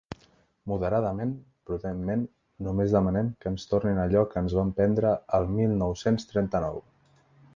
[0.69, 1.33] Moderadament,
[1.71, 2.23] prudentment,
[2.67, 6.83] només demanem que ens tornin allò que ens van prendre el mil nou-cents trenta-nou.